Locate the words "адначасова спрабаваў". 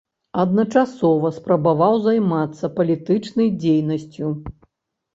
0.43-2.01